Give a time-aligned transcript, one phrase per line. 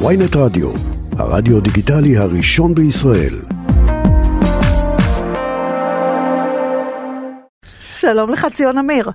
[0.00, 0.70] ויינט רדיו,
[1.18, 3.34] הרדיו דיגיטלי הראשון בישראל.
[7.96, 9.10] שלום לך ציון אמיר.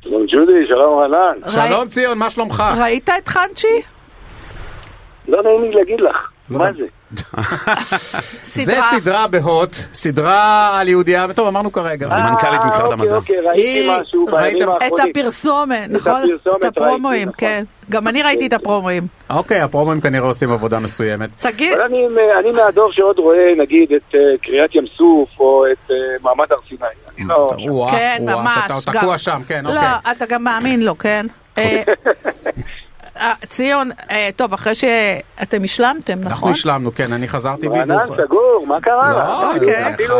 [0.00, 1.48] שלום ג'ודי, שלום רענן.
[1.68, 2.62] שלום ציון, מה שלומך?
[2.80, 3.82] ראית את חנצ'י?
[5.28, 6.16] לא נעים לי להגיד לך,
[6.50, 6.66] לא מה.
[6.72, 6.84] זה?
[8.64, 13.16] זה סדרה בהוט, סדרה על יהודייה, טוב אמרנו כרגע, זה מנכ"לית אה, משרד אוקיי, המדע.
[13.16, 15.06] אוקיי, ראיתי היא- משהו בימים את האחרונים.
[15.10, 16.12] הפרסומת, נכון?
[16.12, 17.64] הפרסומת את הפרומואים, ראיתי, כן.
[17.90, 19.02] גם אני ראיתי את הפרומואים.
[19.30, 21.30] אוקיי, הפרומואים כנראה עושים עבודה מסוימת.
[21.40, 22.06] תגיד, אבל אני,
[22.40, 26.58] אני מהדור שעוד רואה, נגיד, את אה, קריית ים סוף, או את אה, מעמד הר
[26.68, 26.80] סיני.
[27.18, 27.48] אני לא...
[27.70, 28.58] וואה, כן, וואה, ממש.
[28.66, 30.12] אתה אתה גם- תקוע שם, כן, לא, אוקיי.
[30.16, 31.26] אתה גם מאמין לו, כן?
[31.58, 31.80] אה,
[33.16, 36.50] אה, ציון, אה, טוב, אחרי שאתם השלמתם, אנחנו נכון?
[36.50, 38.16] השלמנו, כן, אני חזרתי רענן, והיווך.
[38.20, 39.10] סגור, מה קרה?
[39.12, 39.94] לא, אוקיי.
[39.94, 40.16] אפילו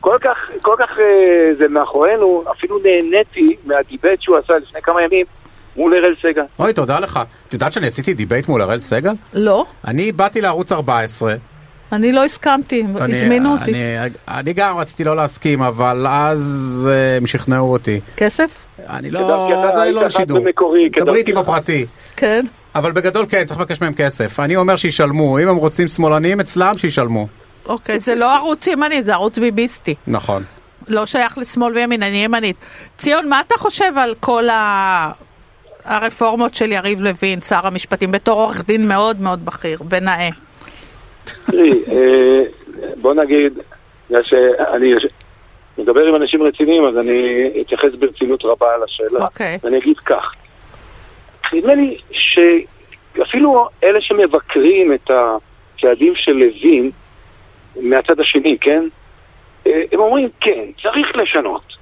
[0.00, 0.90] כל כך, כל כך
[1.58, 5.26] זה מאחורינו, אפילו נהניתי מה-debate שהוא עשה לפני כמה ימים
[5.78, 6.42] מול אראל סגל.
[6.58, 7.20] אוי, תודה לך.
[7.48, 9.12] את יודעת שאני עשיתי debate מול אראל סגל?
[9.32, 11.34] לא, אני באתי לערוץ 14.
[11.92, 13.70] אני לא הסכמתי, אני- הזמינו אותי.
[13.70, 13.96] אני-
[14.28, 18.00] אני גם רציתי לא להסכים, אבל אז אה, הם שכנעו אותי.
[18.16, 18.50] כסף?
[18.88, 20.38] אני לא, זה היית לא לשידור.
[21.00, 21.32] דברי איתי.
[21.32, 21.86] בפרטי.
[22.16, 22.44] כן.
[22.74, 24.40] אבל בגדול כן, צריך לבקש מהם כסף.
[24.40, 27.26] אני אומר שישלמו, אם הם רוצים שמאלנים אצלם, שישלמו.
[27.66, 29.94] אוקיי, זה לא ערוץ ימני, זה ערוץ ביביסטי.
[30.06, 30.42] נכון.
[30.88, 32.56] לא שייך לשמאל וימין, אני ימנית.
[32.98, 35.10] ציון, מה אתה חושב על כל ה...
[35.84, 40.28] הרפורמות של יריב לוין, שר המשפטים, בתור עורך דין מאוד מאוד בכיר ונאה?
[41.46, 42.42] תראי, אה,
[42.96, 43.58] בוא נגיד,
[44.10, 44.94] בגלל שאני
[45.78, 49.24] מדבר עם אנשים רציניים, אז אני אתייחס ברצינות רבה על השאלה.
[49.24, 49.58] אוקיי.
[49.62, 50.34] ואני אגיד כך,
[51.52, 56.90] נדמה לי שאפילו אלה שמבקרים את הצעדים של לוין
[57.80, 58.84] מהצד השני, כן?
[59.66, 61.72] אה, הם אומרים, כן, צריך לשנות.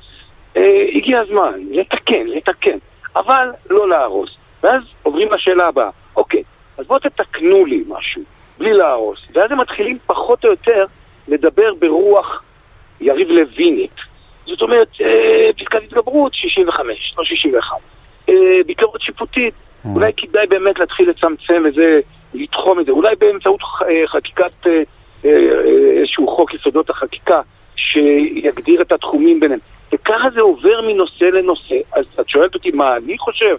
[0.57, 2.79] אה, הגיע הזמן, לתקן, לתקן,
[3.17, 4.31] אבל לא להרוס.
[4.63, 6.43] ואז עוברים לשאלה הבאה, אוקיי,
[6.79, 8.23] אז בואו תתקנו לי משהו,
[8.59, 9.19] בלי להרוס.
[9.35, 10.85] ואז הם מתחילים פחות או יותר
[11.29, 12.43] לדבר ברוח
[13.01, 13.95] יריב לוינית.
[14.47, 17.77] זאת אומרת, אה, פסקת התגברות 65, לא 61.
[18.29, 18.35] אה,
[18.67, 19.55] ביקורת שיפוטית,
[19.95, 22.01] אולי כדאי באמת להתחיל לצמצם את זה,
[22.35, 24.83] לתחום את זה, אולי באמצעות אה, חקיקת, אה,
[25.25, 25.31] אה,
[26.01, 27.41] איזשהו חוק יסודות החקיקה,
[27.77, 29.61] שיגדיר את התחומים ביניהם.
[29.93, 31.75] וככה זה עובר מנושא לנושא.
[31.93, 33.57] אז את שואלת אותי מה אני חושב?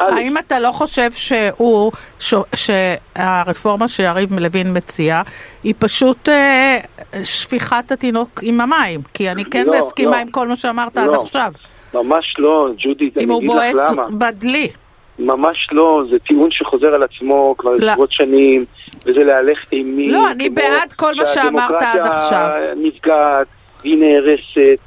[0.00, 2.34] האם אתה לא חושב שהוא, ש...
[2.54, 5.22] שהרפורמה שיריב לוין מציע
[5.62, 6.78] היא פשוט אה,
[7.24, 9.00] שפיכת התינוק עם המים?
[9.14, 10.16] כי אני כן לא, מסכימה לא.
[10.16, 11.22] עם כל מה שאמרת עד לא.
[11.22, 11.52] עכשיו.
[11.94, 14.06] ממש לא, ג'ודית, אם אני הוא אגיד לך בועט למה.
[14.10, 14.70] בדלי.
[15.18, 17.92] ממש לא, זה טיעון שחוזר על עצמו כבר לא.
[17.92, 18.64] עשרות שנים,
[19.06, 20.10] וזה להלך אימים.
[20.10, 22.30] לא, אני בעד כל מה שאמרת עד עכשיו.
[22.30, 23.46] שהדמוקרטיה נפגעת,
[23.80, 24.78] והיא נהרסת,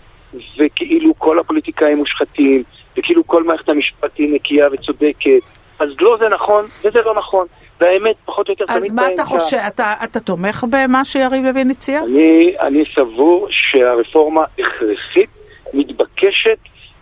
[0.57, 2.63] וכאילו כל הפוליטיקאים מושחתים,
[2.97, 5.41] וכאילו כל מערכת המשפט היא נקייה וצודקת.
[5.79, 7.47] אז לא זה נכון, וזה לא נכון.
[7.81, 9.25] והאמת, פחות או יותר, אז תמיד מה אתה.
[9.25, 9.57] חושב?
[9.67, 11.99] אתה, אתה תומך במה שיריב לוין הציע?
[11.99, 15.29] אני, אני סבור שהרפורמה הכרחית,
[15.73, 16.57] מתבקשת,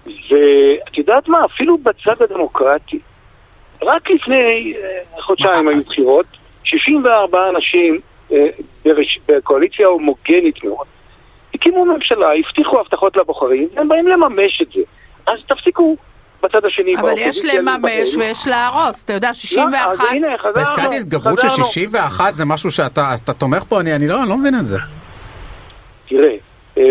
[0.06, 3.00] ואת יודעת מה, אפילו בצד הדמוקרטי,
[3.82, 6.26] רק לפני אה, חודשיים היו בחירות,
[6.64, 8.00] 64 אנשים
[8.32, 8.48] אה.
[9.28, 10.88] בקואליציה הומוגנית מאוד,
[11.62, 14.82] הקימו ממשלה, הבטיחו הבטחות לבוחרים, והם באים לממש את זה.
[15.28, 15.96] אז תפסיקו
[16.44, 18.16] בצד השני אבל יש לממש.
[18.18, 19.04] ויש להרוס.
[19.04, 19.76] אתה יודע, לא, 61...
[19.92, 21.64] אז הנה, חזרנו, פסקת התגברות של חזרנו.
[21.68, 23.80] 61 זה משהו שאתה אתה תומך בו?
[23.80, 24.78] אני אני לא אני לא מבין את זה.
[26.10, 26.36] תראה,
[26.78, 26.84] אה,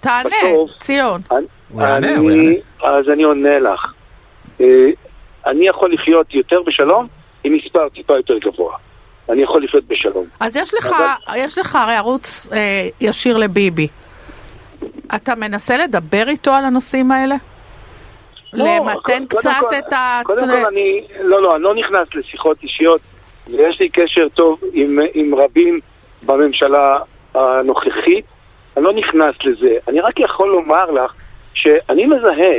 [0.00, 0.36] תענה,
[0.78, 1.20] ציון.
[1.30, 2.50] אני- הוא יענה, הוא יענה.
[2.82, 3.92] אז אני עונה לך.
[4.60, 4.66] אה,
[5.46, 7.06] אני יכול לחיות יותר בשלום
[7.44, 8.76] עם מספר טיפה יותר גבוה.
[9.30, 10.24] אני יכול לחיות בשלום.
[10.40, 13.88] אז יש לך, אבל- יש לך הרי ערוץ אה, ישיר לביבי.
[15.14, 17.34] אתה מנסה לדבר איתו על הנושאים האלה?
[18.52, 20.20] לא, למתן קודם קצת כל- את ה...
[20.24, 23.00] קודם כל אני, לא, לא, אני לא נכנס לשיחות אישיות,
[23.50, 25.80] ויש לי קשר טוב עם, עם רבים
[26.22, 26.98] בממשלה
[27.34, 28.24] הנוכחית,
[28.76, 29.76] אני לא נכנס לזה.
[29.88, 31.14] אני רק יכול לומר לך
[31.54, 32.56] שאני מזהה,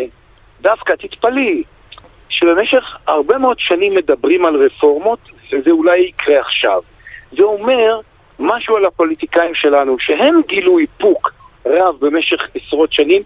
[0.62, 1.64] דווקא תתפלאי,
[2.30, 5.20] שבמשך הרבה מאוד שנים מדברים על רפורמות,
[5.52, 6.82] וזה אולי יקרה עכשיו.
[7.38, 8.00] זה אומר
[8.40, 11.32] משהו על הפוליטיקאים שלנו, שהם גילו איפוק
[11.66, 13.22] רב במשך עשרות שנים,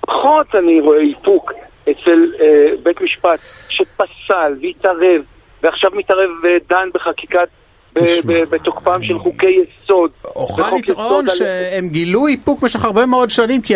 [0.00, 1.52] פחות אני רואה איפוק
[1.82, 2.46] אצל אה,
[2.82, 3.38] בית משפט
[3.68, 5.22] שפסל והתערב,
[5.62, 7.48] ועכשיו מתערב ודן בחקיקת,
[7.94, 9.46] ב- תשמע, ב- בתוקפם אני- של חוקי
[9.84, 10.10] יסוד.
[10.36, 13.74] אוכל לטעון שהם גילו איפוק במשך הרבה מאוד שנים, כי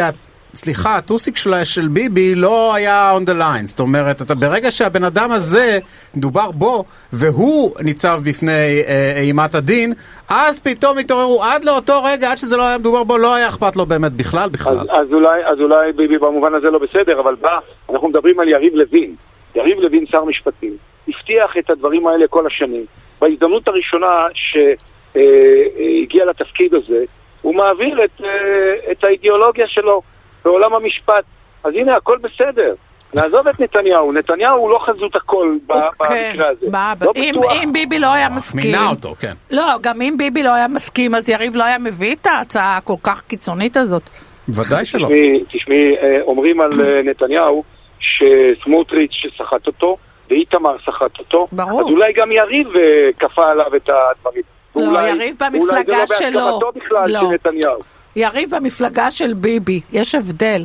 [0.56, 3.64] סליחה, הטוסיק של, של ביבי לא היה on the line.
[3.64, 5.78] זאת אומרת, אתה, ברגע שהבן אדם הזה,
[6.14, 9.92] מדובר בו, והוא ניצב בפני אה, אימת הדין,
[10.30, 13.76] אז פתאום התעוררו עד לאותו רגע, עד שזה לא היה מדובר בו, לא היה אכפת
[13.76, 14.74] לו באמת בכלל בכלל.
[14.74, 17.58] אז, אז, אולי, אז אולי ביבי במובן הזה לא בסדר, אבל בא,
[17.90, 19.14] אנחנו מדברים על יריב לוין.
[19.54, 20.76] יריב לוין שר משפטים,
[21.08, 22.84] הבטיח את הדברים האלה כל השנים.
[23.20, 27.04] בהזדמנות הראשונה שהגיע לתפקיד הזה,
[27.42, 30.02] הוא מעביר את, אה, את האידיאולוגיה שלו
[30.46, 31.24] בעולם המשפט.
[31.64, 32.74] אז הנה, הכל בסדר.
[33.14, 36.66] נעזוב את נתניהו, נתניהו הוא לא חזות הכל כן, במקרה הזה.
[36.72, 36.92] מה-
[37.32, 39.32] לא אם, ביבי לא היה מסכים, מינה אותו, כן.
[39.50, 42.94] לא, גם אם ביבי לא היה מסכים, אז יריב לא היה מביא את ההצעה הכל
[43.02, 44.02] כך קיצונית הזאת.
[44.48, 45.08] ודאי שלא.
[45.52, 47.64] תשמעי, אה, אומרים על אה, נתניהו
[48.00, 49.96] שסמוטריץ' סחט אותו,
[50.30, 51.80] ואיתמר סחט אותו, ברור.
[51.80, 52.82] אז אולי גם יריב אה,
[53.18, 54.42] כפה עליו את הדברים.
[54.76, 56.40] לא, ואולי- יריב אולי במפלגה זה לא שלו.
[56.40, 57.20] בהסכמתו בכלל לא.
[57.20, 57.80] של נתניהו.
[58.16, 60.64] יריב במפלגה של ביבי, יש הבדל.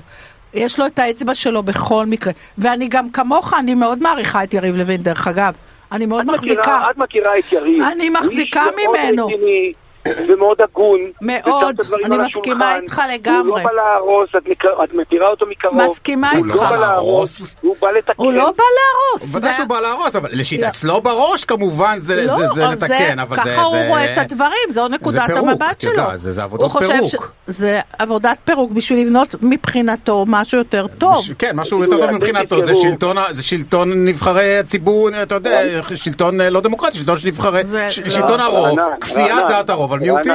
[0.54, 2.34] יש לו את האצבע שלו בכל מקרה.
[2.58, 5.54] ואני גם כמוך, אני מאוד מעריכה את יריב לוין, דרך אגב.
[5.92, 6.62] אני מאוד את מחזיקה.
[6.62, 7.84] מכירה- את מכירה את יריב.
[7.84, 9.28] אני מחזיקה ממנו.
[9.28, 9.74] רציני
[10.08, 11.00] ומאוד הגון.
[11.22, 11.76] מאוד.
[12.06, 12.76] אני מסכימה.
[12.76, 13.64] איתך הוא לגמרי.
[13.64, 15.82] לא בא להרוס, את מכיר- את מכירה אותו מקרוב.
[15.92, 16.56] מסכימה הוא איתך.
[16.56, 17.58] לא בא להרוס.
[17.62, 18.14] הוא בא לתקן.
[18.18, 19.36] הוא לא בא להרוס.
[19.36, 20.68] ודאי זה- שהוא בא להרוס, אבל לשיטה לא.
[20.70, 23.52] אצלו בראש כמובן זה לא, זה- זה אבל לתקן, אבל זה...
[23.52, 25.92] ככה הוא זה- רואה את הדברים, זו נקודת המבט שלו.
[26.16, 27.32] זה- הוא חושב פירוק.
[27.48, 31.26] זה עבודת פירוק בשביל לבנות מבחינתו משהו יותר טוב.
[31.40, 35.60] כן, משהו יותר טוב מבחינתו, זה שלטון, שלטון נבחרי הציבור, אתה יודע,
[35.96, 38.10] שלטון אה, לא דמוקרטי, שלטון של נבחרי, זה ש- לא.
[38.10, 40.32] שלטון הרוב, כפיית דעת הרוב על מיעוטים.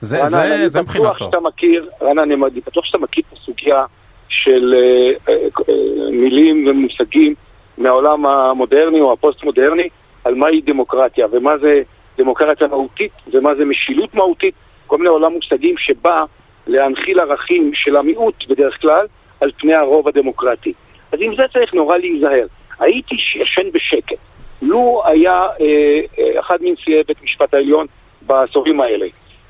[0.00, 1.30] זה רענן, זה- זה מבחינתו.
[2.02, 2.36] רענן, אני
[2.66, 3.84] בטוח שאתה מכיר את הסוגיה
[4.28, 5.34] של אה, אה,
[5.68, 5.74] אה,
[6.12, 7.34] מילים ומושגים
[7.78, 9.88] מהעולם המודרני או הפוסט-מודרני,
[10.24, 11.82] על מהי דמוקרטיה ומה זה
[12.18, 14.54] דמוקרטיה מהותית ומה זה משילות מהותית,
[14.86, 16.24] כל מיני עולם מושגים שבא
[16.66, 19.06] להנחיל ערכים של המיעוט בדרך כלל
[19.40, 20.72] על פני הרוב הדמוקרטי.
[21.12, 22.46] אז עם זה צריך נורא להיזהר.
[22.80, 24.16] הייתי ישן בשקט.
[24.62, 25.46] לו היה אה,
[26.18, 27.86] אה, אחד מנשיאי בית משפט העליון
[28.22, 29.06] בעשורים האלה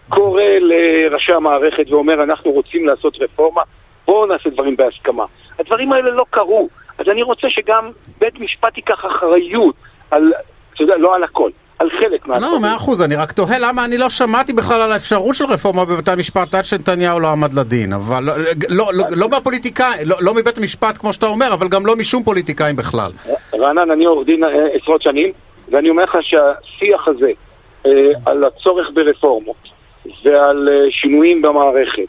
[0.09, 3.63] קורא לראשי המערכת ואומר אנחנו רוצים לעשות רפורמה,
[4.07, 5.25] בואו נעשה דברים בהסכמה.
[5.59, 6.69] הדברים האלה לא קרו,
[6.99, 9.75] אז אני רוצה שגם בית משפט ייקח אחריות
[10.11, 10.33] על,
[10.75, 12.63] אתה יודע, לא על הכל, על חלק לא, מהדברים.
[12.63, 16.11] מאה אחוז, אני רק תוהה למה אני לא שמעתי בכלל על האפשרות של רפורמה בבתי
[16.11, 18.33] המשפט עד שנתניהו לא עמד לדין, אבל לא-
[18.69, 22.23] לא- לא- לא מהפוליטיקאים, לא- לא מבית המשפט כמו שאתה אומר, אבל גם לא משום
[22.23, 23.13] פוליטיקאים בכלל.
[23.55, 24.43] רענן, אני עורך דין
[24.83, 25.33] עשרות שנים,
[25.71, 27.31] ואני אומר לך שהשיח הזה
[28.27, 29.69] על הצורך ברפורמות
[30.25, 32.09] ועל אה, שינויים במערכת,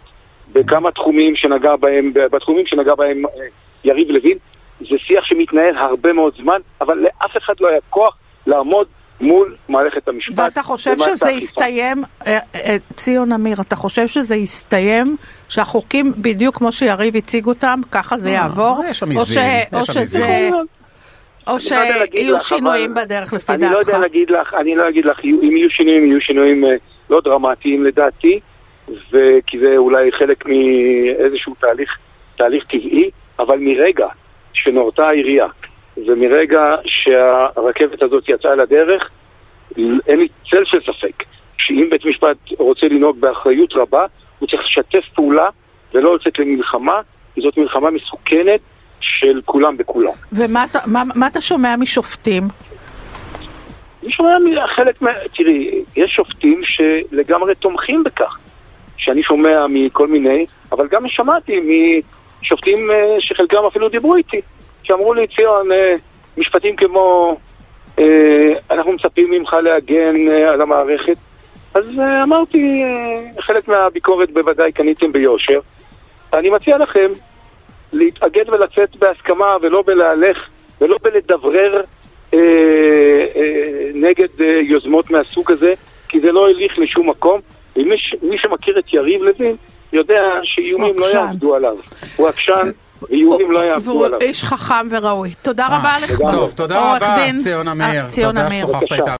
[0.54, 3.32] בכמה תחומים שנגע בהם, בתחומים שנגע בהם אה,
[3.84, 4.38] יריב לוין,
[4.80, 8.18] זה שיח שמתנהל הרבה מאוד זמן, אבל לאף אחד לא היה כוח
[8.48, 8.88] לעמוד
[9.22, 10.34] מול מערכת המשפט.
[10.40, 11.32] ואתה חושב שזה.
[11.32, 15.18] יסתיים, אה, אה, ציון אמיר, אתה חושב שזה יסתיים,
[15.50, 18.82] שהחוקים בדיוק כמו שיריב הציג אותם, ככה זה יעבור?
[18.90, 20.54] יש שם או עיזים, ש- יש או שם שזה, עיזים.
[21.50, 23.88] או אני לא שיהיו שינויים אבל בדרך לפי אני לא דעתך?
[23.88, 26.76] יודע להגיד לך, אני לא אגיד לך, אם יהיו שינויים, יהיו שינויים אה,
[27.10, 28.40] לא דרמטיים לדעתי,
[28.88, 31.98] וכי זה אולי חלק מאיזשהו תהליך,
[32.38, 33.10] תהליך טבעי,
[33.40, 34.08] אבל מרגע
[34.54, 35.48] שנורתה העירייה,
[36.08, 39.10] ומרגע שהרכבת הזאת יצאה לדרך,
[40.08, 41.24] אין לי צל של ספק
[41.58, 44.06] שאם בית משפט רוצה לנהוג באחריות רבה,
[44.40, 45.50] הוא צריך לשתף פעולה
[45.94, 47.02] ולא לצאת למלחמה,
[47.36, 48.60] כי זאת מלחמה מסוכנת
[49.02, 50.12] של כולם בכולם.
[50.32, 52.48] ומה אתה- מה- מה אתה שומע משופטים?
[54.04, 54.30] אני שומע
[54.76, 55.12] חלק מה...
[55.34, 58.38] תראי, יש שופטים שלגמרי תומכים בכך.
[58.98, 61.60] שאני שומע מכל מיני, אבל גם שמעתי
[62.42, 64.42] משופטים אה, שחלקם אפילו דיברו איתי,
[64.84, 65.94] שאמרו לי, ציון, אה,
[66.38, 67.38] משפטים כמו,
[68.00, 68.06] אה,
[68.72, 70.16] אנחנו מצפים ממך להגן
[70.54, 71.18] על המערכת.
[71.74, 71.86] אז
[72.24, 72.84] אמרתי,
[73.40, 75.60] חלק מהביקורת בוודאי קניתם ביושר.
[76.34, 77.12] אני מציע לכם
[77.94, 80.38] להתאגד ולצאת בהסכמה ולא בלהלך
[80.82, 81.82] ולא בלדברר
[82.34, 82.40] אה,
[83.36, 83.44] אה,
[83.94, 85.74] נגד אה, יוזמות מהסוג הזה,
[86.10, 87.40] כי זה לא הליך לשום מקום.
[87.76, 89.56] ומי ש- מי שמכיר את יריב לוין
[89.94, 91.06] יודע שאיומים לא.
[91.06, 91.76] יעבדו עליו.
[92.16, 94.20] הוא עקשן ואיומים לא יעבדו והוא עליו.
[94.22, 95.34] איש חכם וראוי.
[95.42, 96.18] תודה רבה לך.
[96.32, 97.06] טוב, תודה רבה.
[97.08, 97.32] אה,
[98.08, 98.50] ציון תודה.
[98.52, 98.92] ששוחחת.
[98.92, 99.16] איתנו.